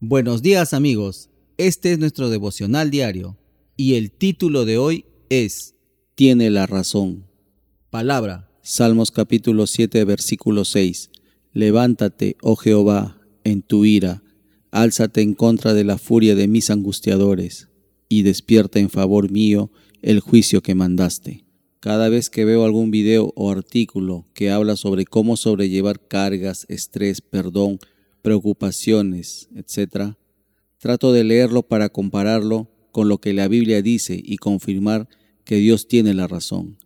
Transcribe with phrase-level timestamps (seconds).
[0.00, 3.38] Buenos días amigos, este es nuestro devocional diario
[3.78, 5.74] y el título de hoy es
[6.14, 7.24] Tiene la razón.
[7.88, 8.50] Palabra.
[8.60, 11.08] Salmos capítulo 7 versículo 6.
[11.54, 14.22] Levántate, oh Jehová, en tu ira,
[14.70, 17.70] álzate en contra de la furia de mis angustiadores,
[18.10, 19.70] y despierta en favor mío
[20.02, 21.46] el juicio que mandaste.
[21.80, 27.22] Cada vez que veo algún video o artículo que habla sobre cómo sobrellevar cargas, estrés,
[27.22, 27.78] perdón,
[28.26, 30.16] preocupaciones, etc.,
[30.78, 35.08] trato de leerlo para compararlo con lo que la Biblia dice y confirmar
[35.44, 36.76] que Dios tiene la razón.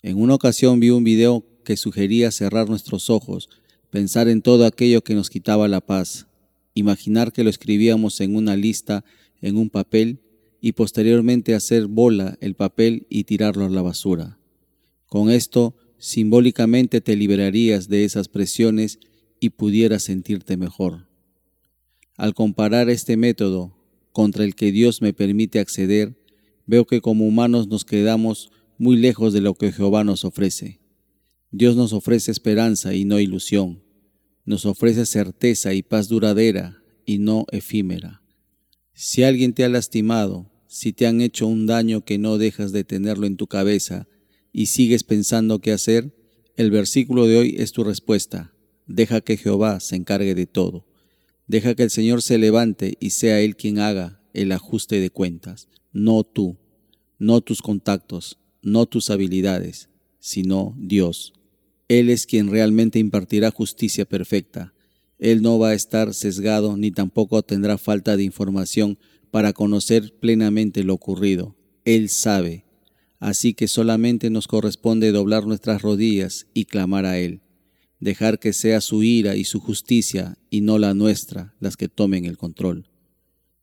[0.00, 3.50] En una ocasión vi un video que sugería cerrar nuestros ojos,
[3.90, 6.26] pensar en todo aquello que nos quitaba la paz,
[6.72, 9.04] imaginar que lo escribíamos en una lista
[9.42, 10.20] en un papel
[10.62, 14.38] y posteriormente hacer bola el papel y tirarlo a la basura.
[15.06, 19.00] Con esto, simbólicamente te liberarías de esas presiones
[19.42, 21.08] y pudieras sentirte mejor.
[22.16, 23.76] Al comparar este método
[24.12, 26.16] contra el que Dios me permite acceder,
[26.64, 30.78] veo que como humanos nos quedamos muy lejos de lo que Jehová nos ofrece.
[31.50, 33.82] Dios nos ofrece esperanza y no ilusión.
[34.44, 38.22] Nos ofrece certeza y paz duradera y no efímera.
[38.94, 42.84] Si alguien te ha lastimado, si te han hecho un daño que no dejas de
[42.84, 44.06] tenerlo en tu cabeza
[44.52, 46.14] y sigues pensando qué hacer,
[46.56, 48.52] el versículo de hoy es tu respuesta.
[48.86, 50.86] Deja que Jehová se encargue de todo.
[51.46, 55.68] Deja que el Señor se levante y sea Él quien haga el ajuste de cuentas,
[55.92, 56.56] no tú,
[57.18, 61.32] no tus contactos, no tus habilidades, sino Dios.
[61.88, 64.72] Él es quien realmente impartirá justicia perfecta.
[65.18, 68.98] Él no va a estar sesgado ni tampoco tendrá falta de información
[69.30, 71.56] para conocer plenamente lo ocurrido.
[71.84, 72.64] Él sabe.
[73.18, 77.40] Así que solamente nos corresponde doblar nuestras rodillas y clamar a Él,
[78.02, 82.24] dejar que sea su ira y su justicia y no la nuestra las que tomen
[82.24, 82.88] el control.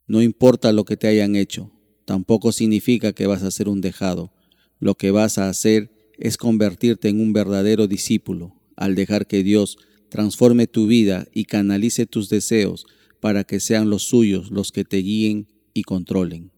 [0.08, 1.74] No importa lo que te hayan hecho,
[2.06, 4.32] tampoco significa que vas a ser un dejado.
[4.80, 9.78] Lo que vas a hacer es convertirte en un verdadero discípulo al dejar que Dios
[10.08, 12.86] transforme tu vida y canalice tus deseos
[13.20, 16.54] para que sean los suyos los que te guíen y controlen.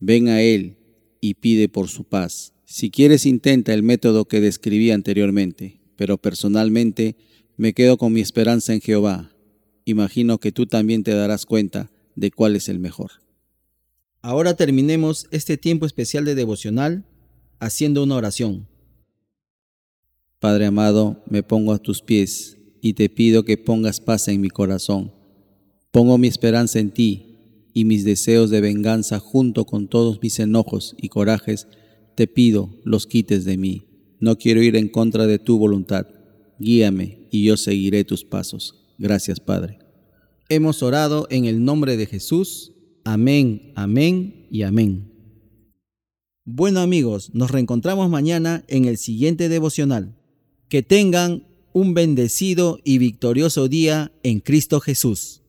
[0.00, 0.78] Ven a Él
[1.20, 2.54] y pide por su paz.
[2.64, 7.16] Si quieres intenta el método que describí anteriormente, pero personalmente
[7.56, 9.30] me quedo con mi esperanza en Jehová.
[9.84, 13.10] Imagino que tú también te darás cuenta de cuál es el mejor.
[14.22, 17.04] Ahora terminemos este tiempo especial de devocional
[17.58, 18.66] haciendo una oración.
[20.38, 24.50] Padre amado, me pongo a tus pies y te pido que pongas paz en mi
[24.50, 25.12] corazón.
[25.90, 27.34] Pongo mi esperanza en ti
[27.72, 31.66] y mis deseos de venganza junto con todos mis enojos y corajes,
[32.14, 33.93] te pido los quites de mí.
[34.24, 36.06] No quiero ir en contra de tu voluntad.
[36.58, 38.86] Guíame y yo seguiré tus pasos.
[38.96, 39.80] Gracias, Padre.
[40.48, 42.72] Hemos orado en el nombre de Jesús.
[43.04, 45.12] Amén, amén y amén.
[46.46, 50.16] Bueno amigos, nos reencontramos mañana en el siguiente devocional.
[50.70, 55.42] Que tengan un bendecido y victorioso día en Cristo Jesús.